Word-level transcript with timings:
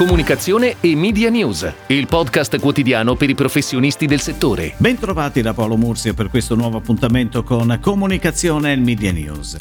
Comunicazione 0.00 0.76
e 0.80 0.96
Media 0.96 1.28
News, 1.28 1.70
il 1.88 2.06
podcast 2.06 2.58
quotidiano 2.58 3.16
per 3.16 3.28
i 3.28 3.34
professionisti 3.34 4.06
del 4.06 4.22
settore. 4.22 4.72
Bentrovati 4.78 5.42
da 5.42 5.52
Paolo 5.52 5.76
Murzio 5.76 6.14
per 6.14 6.30
questo 6.30 6.54
nuovo 6.54 6.78
appuntamento 6.78 7.42
con 7.42 7.78
Comunicazione 7.82 8.72
e 8.72 8.76
Media 8.76 9.12
News. 9.12 9.58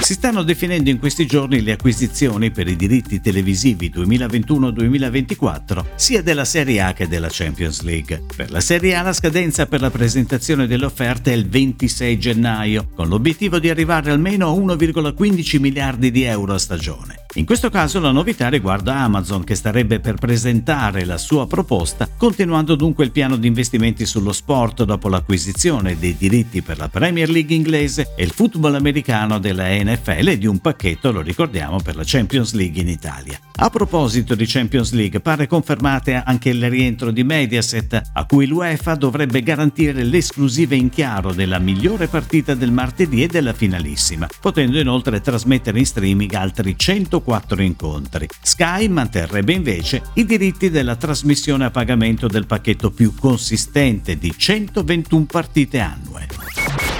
Si 0.00 0.14
stanno 0.14 0.42
definendo 0.42 0.90
in 0.90 0.98
questi 0.98 1.24
giorni 1.24 1.62
le 1.62 1.70
acquisizioni 1.70 2.50
per 2.50 2.66
i 2.66 2.74
diritti 2.74 3.20
televisivi 3.20 3.92
2021-2024 3.94 5.84
sia 5.94 6.20
della 6.20 6.44
Serie 6.44 6.80
A 6.80 6.92
che 6.92 7.06
della 7.06 7.28
Champions 7.30 7.82
League. 7.82 8.24
Per 8.34 8.50
la 8.50 8.60
Serie 8.60 8.96
A 8.96 9.02
la 9.02 9.12
scadenza 9.12 9.66
per 9.66 9.82
la 9.82 9.90
presentazione 9.90 10.66
delle 10.66 10.86
offerte 10.86 11.32
è 11.32 11.36
il 11.36 11.48
26 11.48 12.18
gennaio, 12.18 12.88
con 12.92 13.06
l'obiettivo 13.06 13.60
di 13.60 13.70
arrivare 13.70 14.10
almeno 14.10 14.48
a 14.48 14.52
1,15 14.52 15.60
miliardi 15.60 16.10
di 16.10 16.24
euro 16.24 16.54
a 16.54 16.58
stagione. 16.58 17.26
In 17.34 17.46
questo 17.46 17.70
caso 17.70 18.00
la 18.00 18.10
novità 18.10 18.48
riguarda 18.48 18.96
Amazon 18.96 19.44
che 19.44 19.54
starebbe 19.54 20.00
per 20.00 20.16
presentare 20.16 21.04
la 21.04 21.16
sua 21.16 21.46
proposta, 21.46 22.08
continuando 22.16 22.74
dunque 22.74 23.04
il 23.04 23.12
piano 23.12 23.36
di 23.36 23.46
investimenti 23.46 24.04
sullo 24.04 24.32
sport 24.32 24.82
dopo 24.82 25.08
l'acquisizione 25.08 25.96
dei 25.96 26.16
diritti 26.16 26.60
per 26.60 26.78
la 26.78 26.88
Premier 26.88 27.30
League 27.30 27.54
inglese 27.54 28.14
e 28.16 28.24
il 28.24 28.32
football 28.32 28.74
americano 28.74 29.38
della 29.38 29.68
NFL 29.68 30.26
e 30.26 30.38
di 30.38 30.46
un 30.46 30.58
pacchetto, 30.58 31.12
lo 31.12 31.20
ricordiamo, 31.20 31.80
per 31.80 31.94
la 31.94 32.02
Champions 32.04 32.52
League 32.54 32.80
in 32.80 32.88
Italia. 32.88 33.49
A 33.62 33.68
proposito 33.68 34.34
di 34.34 34.46
Champions 34.46 34.92
League, 34.92 35.20
pare 35.20 35.46
confermate 35.46 36.14
anche 36.24 36.48
il 36.48 36.70
rientro 36.70 37.10
di 37.10 37.22
Mediaset, 37.24 38.10
a 38.14 38.24
cui 38.24 38.46
l'UEFA 38.46 38.94
dovrebbe 38.94 39.42
garantire 39.42 40.02
l'esclusiva 40.02 40.74
in 40.74 40.88
chiaro 40.88 41.34
della 41.34 41.58
migliore 41.58 42.06
partita 42.06 42.54
del 42.54 42.72
martedì 42.72 43.22
e 43.22 43.26
della 43.26 43.52
finalissima, 43.52 44.28
potendo 44.40 44.78
inoltre 44.78 45.20
trasmettere 45.20 45.78
in 45.78 45.84
streaming 45.84 46.32
altri 46.32 46.74
104 46.74 47.60
incontri. 47.60 48.28
Sky 48.40 48.88
manterrebbe 48.88 49.52
invece 49.52 50.04
i 50.14 50.24
diritti 50.24 50.70
della 50.70 50.96
trasmissione 50.96 51.66
a 51.66 51.70
pagamento 51.70 52.28
del 52.28 52.46
pacchetto 52.46 52.90
più 52.90 53.14
consistente 53.14 54.16
di 54.16 54.32
121 54.34 55.26
partite 55.26 55.80
annue. 55.80 56.26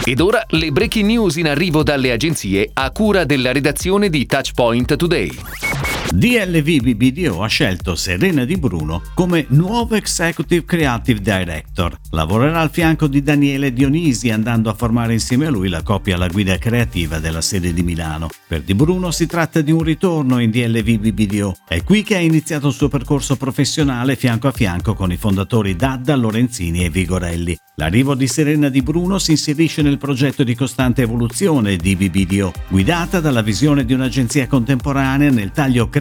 Ed 0.05 0.21
ora 0.21 0.45
le 0.49 0.71
breaking 0.73 1.07
news 1.07 1.37
in 1.37 1.49
arrivo 1.49 1.83
dalle 1.83 2.13
agenzie 2.13 2.69
a 2.75 2.91
cura 2.91 3.25
della 3.25 3.51
redazione 3.51 4.11
di 4.11 4.27
Touchpoint 4.27 4.95
Today. 4.97 5.70
DLV 6.13 6.81
BBDO 6.83 7.41
ha 7.41 7.47
scelto 7.47 7.95
Serena 7.95 8.45
Di 8.45 8.57
Bruno 8.57 9.01
come 9.15 9.47
nuovo 9.51 9.95
Executive 9.95 10.65
Creative 10.65 11.21
Director. 11.21 11.97
Lavorerà 12.11 12.61
al 12.61 12.73
fianco 12.73 13.07
di 13.07 13.23
Daniele 13.23 13.73
Dionisi 13.73 14.29
andando 14.29 14.71
a 14.71 14.75
formare 14.75 15.13
insieme 15.13 15.47
a 15.47 15.51
lui 15.51 15.69
la 15.69 15.85
coppia 15.85 16.17
alla 16.17 16.27
guida 16.27 16.59
creativa 16.59 17.21
della 17.21 17.41
sede 17.41 17.73
di 17.73 17.85
Milano. 17.85 18.29
Per 18.49 18.63
Di 18.63 18.75
Bruno 18.75 19.13
si 19.13 19.27
tratta 19.27 19.61
di 19.61 19.71
un 19.71 19.85
ritorno 19.85 20.41
in 20.41 20.51
DLV 20.51 20.99
BBDO. 20.99 21.57
È 21.69 21.85
qui 21.85 22.03
che 22.03 22.17
ha 22.17 22.21
iniziato 22.21 22.67
il 22.67 22.75
suo 22.75 22.89
percorso 22.89 23.37
professionale 23.37 24.17
fianco 24.17 24.49
a 24.49 24.53
fianco 24.53 24.95
con 24.95 25.13
i 25.13 25.17
fondatori 25.17 25.77
Dadda, 25.77 26.17
Lorenzini 26.17 26.85
e 26.85 26.91
Vigorelli. 26.91 27.57
L'arrivo 27.77 28.17
di 28.17 28.27
Serena 28.27 28.69
Di 28.69 28.83
Bruno 28.83 29.19
si 29.19 29.31
inserisce 29.31 29.81
nel 29.81 29.97
progetto 29.97 30.43
di 30.43 30.57
costante 30.57 31.03
evoluzione 31.03 31.77
di 31.77 31.95
BBDO, 31.95 32.53
guidata 32.69 33.21
dalla 33.21 33.43
visione 33.43 33.85
di 33.85 33.95
un'agenzia 33.95 34.49
contemporanea 34.49 35.31
nel 35.31 35.53
taglio 35.53 35.85
creativo 35.85 35.99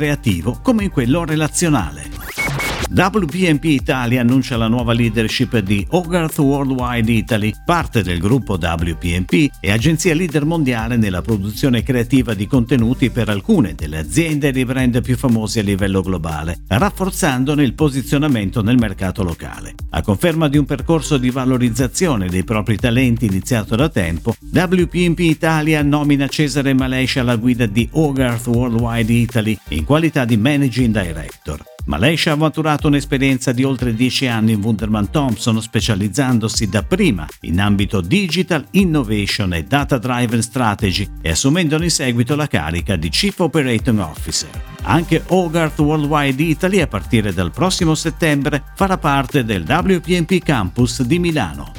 come 0.62 0.84
in 0.84 0.92
quello 0.92 1.26
relazionale. 1.26 2.39
WPMP 2.88 3.66
Italia 3.66 4.22
annuncia 4.22 4.58
la 4.58 4.68
nuova 4.68 4.94
leadership 4.94 5.60
di 5.60 5.86
Hogarth 5.90 6.40
Worldwide 6.40 7.12
Italy, 7.12 7.54
parte 7.64 8.02
del 8.02 8.20
gruppo 8.20 8.54
WPMP 8.54 9.50
e 9.60 9.72
agenzia 9.72 10.16
leader 10.16 10.46
mondiale 10.46 10.98
nella 10.98 11.22
produzione 11.22 11.84
creativa 11.84 12.34
di 12.34 12.48
contenuti 12.48 13.10
per 13.10 13.30
alcune 13.30 13.76
delle 13.76 14.00
aziende 14.00 14.48
e 14.48 14.52
dei 14.52 14.66
brand 14.66 15.02
più 15.02 15.18
famosi 15.18 15.60
a 15.60 15.64
livello 15.64 16.02
globale, 16.02 16.62
rafforzandone 16.68 17.64
il 17.64 17.74
posizionamento 17.74 18.64
nel 18.64 18.78
mercato 18.78 19.24
locale. 19.24 19.76
A 19.92 20.02
conferma 20.02 20.48
di 20.48 20.58
un 20.58 20.66
percorso 20.66 21.18
di 21.18 21.30
valorizzazione 21.30 22.28
dei 22.28 22.44
propri 22.44 22.78
talenti 22.78 23.26
iniziato 23.26 23.76
da 23.76 23.90
tempo, 23.90 24.36
WPMP 24.52 25.20
Italia 25.20 25.84
nomina 25.84 26.28
Cesare 26.28 26.74
Malescia 26.74 27.22
alla 27.22 27.36
guida 27.36 27.66
di 27.66 27.88
Hogarth 27.92 28.48
Worldwide 28.48 29.14
Italy 29.14 29.58
in 29.70 29.84
qualità 29.84 30.26
di 30.26 30.38
Managing 30.38 30.94
Director. 30.94 31.64
Malescia 31.90 32.34
ha 32.34 32.36
maturato 32.36 32.86
un'esperienza 32.86 33.52
di 33.52 33.64
oltre 33.64 33.96
10 33.96 34.28
anni 34.28 34.52
in 34.52 34.62
Wunderman 34.62 35.10
Thompson, 35.10 35.60
specializzandosi 35.60 36.70
dapprima 36.70 37.26
in 37.42 37.60
ambito 37.60 38.00
digital, 38.00 38.64
innovation 38.72 39.54
e 39.54 39.64
data 39.64 39.98
driven 39.98 40.44
strategy 40.44 41.10
e 41.20 41.32
assumendone 41.32 41.86
in 41.86 41.90
seguito 41.90 42.36
la 42.36 42.46
carica 42.46 42.96
di 42.96 43.10
Chief 43.10 43.40
Operating 43.40 43.98
Officer. 43.98 44.50
Anche 44.84 45.24
Hogarth 45.30 45.80
Worldwide 45.80 46.44
Italy 46.44 46.80
a 46.80 46.86
partire 46.86 47.34
dal 47.34 47.50
prossimo 47.50 47.96
settembre 47.96 48.66
farà 48.76 49.00
parte 49.00 49.44
del 49.44 49.64
WPMP 49.68 50.44
Campus 50.44 51.02
di 51.02 51.18
Milano. 51.18 51.72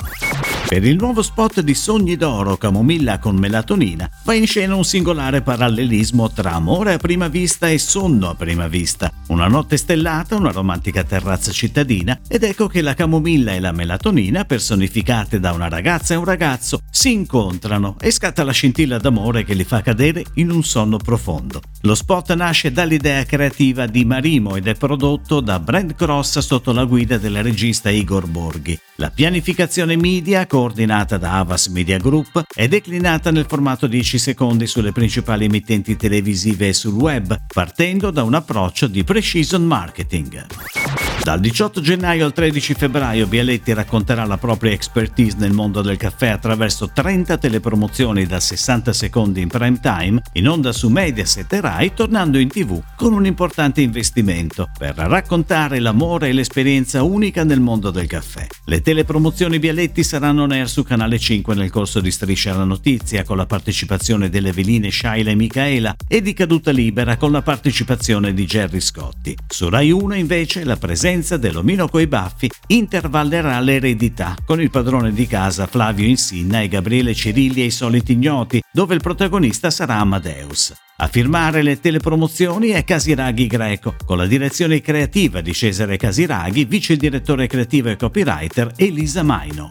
Per 0.71 0.85
il 0.85 0.95
nuovo 0.95 1.21
spot 1.21 1.63
di 1.63 1.75
Sogni 1.75 2.15
d'oro 2.15 2.57
Camomilla 2.57 3.19
con 3.19 3.35
melatonina 3.35 4.09
va 4.23 4.35
in 4.35 4.47
scena 4.47 4.77
un 4.77 4.85
singolare 4.85 5.43
parallelismo 5.43 6.31
tra 6.31 6.53
amore 6.53 6.93
a 6.93 6.97
prima 6.97 7.27
vista 7.27 7.69
e 7.69 7.77
sonno 7.77 8.29
a 8.29 8.37
prima 8.37 8.69
vista. 8.69 9.11
Una 9.31 9.49
notte 9.49 9.77
stellata, 9.77 10.37
una 10.37 10.53
romantica 10.53 11.03
terrazza 11.03 11.51
cittadina 11.51 12.21
ed 12.29 12.45
ecco 12.45 12.69
che 12.69 12.83
la 12.83 12.95
camomilla 12.95 13.53
e 13.53 13.59
la 13.59 13.73
melatonina, 13.73 14.45
personificate 14.45 15.41
da 15.41 15.51
una 15.51 15.69
ragazza 15.69 16.15
e 16.15 16.19
un 16.19 16.25
ragazzo, 16.25 16.83
si 16.89 17.11
incontrano 17.11 17.97
e 17.99 18.13
scatta 18.13 18.45
la 18.45 18.53
scintilla 18.53 18.99
d'amore 18.99 19.43
che 19.43 19.55
li 19.55 19.65
fa 19.65 19.83
cadere 19.83 20.23
in 20.35 20.53
un 20.53 20.63
sonno 20.63 20.99
profondo. 20.99 21.61
Lo 21.85 21.95
spot 21.95 22.35
nasce 22.35 22.73
dall'idea 22.73 23.25
creativa 23.25 23.87
di 23.87 24.05
Marimo 24.05 24.55
ed 24.55 24.67
è 24.67 24.75
prodotto 24.75 25.41
da 25.41 25.59
Brand 25.59 25.95
Cross 25.95 26.41
sotto 26.41 26.73
la 26.73 26.85
guida 26.85 27.17
del 27.17 27.43
regista 27.43 27.89
Igor 27.89 28.27
Borghi. 28.27 28.79
La 28.97 29.11
pianificazione 29.11 29.97
media 29.97 30.47
coordinata 30.47 31.17
da 31.17 31.39
Avas 31.39 31.69
Media 31.69 31.97
Group, 31.97 32.45
è 32.55 32.69
declinata 32.69 33.31
nel 33.31 33.47
formato 33.49 33.87
10 33.87 34.19
secondi 34.19 34.67
sulle 34.67 34.93
principali 34.93 35.47
emittenti 35.47 35.97
televisive 35.97 36.69
e 36.69 36.73
sul 36.75 36.93
web, 36.93 37.35
partendo 37.47 38.11
da 38.11 38.25
un 38.25 38.35
approccio 38.35 38.87
di 38.87 39.03
precision 39.03 39.65
marketing. 39.65 40.80
Dal 41.23 41.39
18 41.39 41.83
gennaio 41.83 42.25
al 42.25 42.33
13 42.33 42.73
febbraio 42.73 43.27
Bialetti 43.27 43.75
racconterà 43.75 44.25
la 44.25 44.39
propria 44.39 44.73
expertise 44.73 45.37
nel 45.39 45.53
mondo 45.53 45.83
del 45.83 45.99
caffè 45.99 46.29
attraverso 46.29 46.91
30 46.95 47.37
telepromozioni 47.37 48.25
da 48.25 48.41
60 48.41 48.95
secondi 48.95 49.43
in 49.43 49.49
prime 49.49 49.79
time, 49.81 50.23
in 50.33 50.49
onda 50.49 50.73
su 50.73 50.89
Mediaset 50.89 51.53
e 51.53 51.61
Rai, 51.61 51.93
tornando 51.93 52.39
in 52.39 52.49
tv 52.49 52.83
con 52.97 53.13
un 53.13 53.27
importante 53.27 53.83
investimento 53.83 54.71
per 54.77 54.95
raccontare 54.95 55.79
l'amore 55.79 56.31
e 56.31 56.33
l'esperienza 56.33 57.03
unica 57.03 57.45
nel 57.45 57.61
mondo 57.61 57.91
del 57.91 58.07
caffè. 58.07 58.47
Le 58.65 58.81
telepromozioni 58.81 59.59
Bialetti 59.59 60.03
saranno 60.03 60.45
on 60.45 60.53
air 60.53 60.71
su 60.71 60.83
Canale 60.85 61.19
5 61.19 61.55
nel 61.55 61.71
corso 61.71 62.01
di 62.01 62.11
Striscia 62.11 62.57
la 62.57 62.65
Notizia 62.65 63.25
con 63.25 63.37
la 63.37 63.47
partecipazione 63.47 64.31
delle 64.31 64.53
veline 64.53 64.91
Shaila 64.91 65.31
e 65.31 65.35
Michaela 65.35 65.95
e 66.09 66.23
di 66.23 66.33
Caduta 66.33 66.71
Libera 66.71 67.19
con 67.19 67.31
la 67.31 67.43
partecipazione 67.43 68.33
di 68.33 68.47
Jerry 68.47 68.81
Scotti. 68.81 69.37
Su 69.47 69.69
Rai 69.69 69.91
1 69.91 70.15
invece 70.15 70.65
la 70.65 70.77
presenza 70.77 71.09
presenza 71.11 71.37
dell'omino 71.39 71.89
coi 71.89 72.07
baffi 72.07 72.49
intervallerà 72.69 73.59
l'eredità 73.59 74.37
con 74.45 74.61
il 74.61 74.71
padrone 74.71 75.13
di 75.13 75.27
casa 75.27 75.67
Flavio 75.67 76.07
Insinna 76.07 76.61
e 76.61 76.69
Gabriele 76.69 77.15
Cirilli 77.15 77.63
e 77.63 77.65
i 77.65 77.71
soliti 77.73 78.13
ignoti, 78.13 78.63
dove 78.71 78.95
il 78.95 79.01
protagonista 79.01 79.71
sarà 79.71 79.97
Amadeus. 79.97 80.73
A 80.99 81.09
firmare 81.09 81.63
le 81.63 81.81
telepromozioni 81.81 82.69
è 82.69 82.85
Casiraghi 82.85 83.49
Greco, 83.49 83.97
con 84.05 84.19
la 84.19 84.27
direzione 84.27 84.81
creativa 84.81 85.41
di 85.41 85.53
Cesare 85.53 85.97
Casiraghi, 85.97 86.65
vice 86.65 86.97
direttore 86.97 87.49
creativo 87.49 87.89
e 87.89 87.97
copywriter 87.97 88.75
Elisa 88.77 89.25
Maino. 89.25 89.69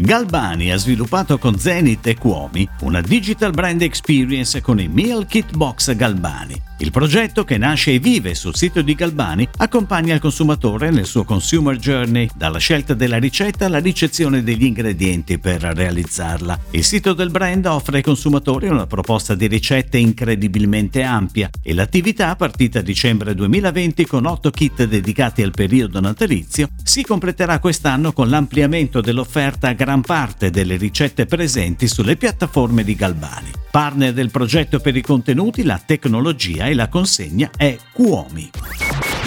Galbani 0.00 0.72
ha 0.72 0.76
sviluppato 0.76 1.36
con 1.36 1.58
Zenith 1.58 2.06
e 2.06 2.16
Cuomi 2.16 2.66
una 2.80 3.02
digital 3.02 3.52
brand 3.52 3.82
experience 3.82 4.62
con 4.62 4.80
i 4.80 4.88
Meal 4.88 5.26
Kit 5.26 5.54
Box 5.54 5.94
Galbani. 5.94 6.72
Il 6.78 6.90
progetto, 6.90 7.44
che 7.44 7.56
nasce 7.56 7.92
e 7.92 7.98
vive 8.00 8.34
sul 8.34 8.56
sito 8.56 8.82
di 8.82 8.94
Galbani, 8.94 9.48
accompagna 9.58 10.12
il 10.12 10.20
consumatore 10.20 10.90
nel 10.90 11.06
suo 11.06 11.22
consumer 11.22 11.76
journey, 11.76 12.28
dalla 12.34 12.58
scelta 12.58 12.94
della 12.94 13.18
ricetta 13.18 13.66
alla 13.66 13.78
ricezione 13.78 14.42
degli 14.42 14.64
ingredienti 14.64 15.38
per 15.38 15.62
realizzarla. 15.62 16.58
Il 16.70 16.82
sito 16.82 17.12
del 17.12 17.30
brand 17.30 17.64
offre 17.66 17.98
ai 17.98 18.02
consumatori 18.02 18.66
una 18.66 18.86
proposta 18.86 19.36
di 19.36 19.46
ricette 19.46 19.98
incredibilmente 19.98 21.02
ampia 21.02 21.48
e 21.62 21.74
l'attività, 21.74 22.34
partita 22.34 22.80
a 22.80 22.82
dicembre 22.82 23.34
2020 23.34 24.04
con 24.06 24.26
8 24.26 24.50
kit 24.50 24.84
dedicati 24.84 25.42
al 25.42 25.52
periodo 25.52 26.00
natalizio, 26.00 26.70
si 26.82 27.04
completerà 27.04 27.60
quest'anno 27.60 28.12
con 28.12 28.28
l'ampliamento 28.28 29.00
dell'offerta 29.00 29.68
a 29.68 29.72
gran 29.74 30.00
parte 30.00 30.50
delle 30.50 30.76
ricette 30.76 31.26
presenti 31.26 31.86
sulle 31.86 32.16
piattaforme 32.16 32.82
di 32.82 32.96
Galbani. 32.96 33.63
Partner 33.74 34.12
del 34.12 34.30
progetto 34.30 34.78
per 34.78 34.94
i 34.94 35.00
contenuti, 35.02 35.64
la 35.64 35.82
tecnologia 35.84 36.66
e 36.66 36.74
la 36.74 36.86
consegna 36.86 37.50
è 37.56 37.76
Cuomi. 37.92 38.48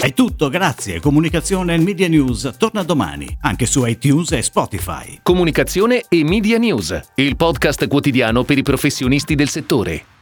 È 0.00 0.14
tutto, 0.14 0.48
grazie. 0.48 1.00
Comunicazione 1.00 1.74
e 1.74 1.78
Media 1.78 2.08
News 2.08 2.54
torna 2.56 2.82
domani, 2.82 3.36
anche 3.42 3.66
su 3.66 3.84
iTunes 3.84 4.32
e 4.32 4.40
Spotify. 4.40 5.18
Comunicazione 5.22 6.04
e 6.08 6.24
Media 6.24 6.56
News, 6.56 6.98
il 7.16 7.36
podcast 7.36 7.86
quotidiano 7.88 8.42
per 8.44 8.56
i 8.56 8.62
professionisti 8.62 9.34
del 9.34 9.50
settore. 9.50 10.17